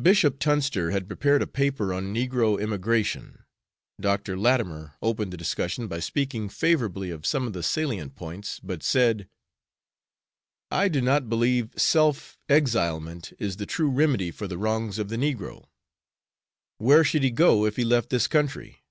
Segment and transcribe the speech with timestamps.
[0.00, 3.44] Bishop Tunster had prepared a paper on "Negro Emigration."
[4.00, 4.34] Dr.
[4.34, 9.28] Latimer opened the discussion by speaking favorably of some of the salient points, but said:
[10.70, 15.18] "I do not believe self exilement is the true remedy for the wrongs of the
[15.18, 15.66] negro.
[16.78, 18.82] Where should he go if he left this country?"